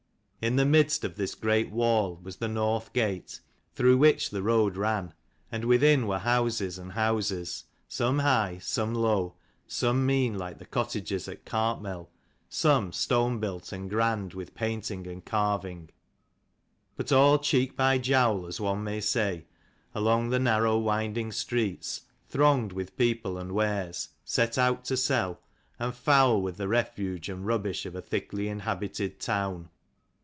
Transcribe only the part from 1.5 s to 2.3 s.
wall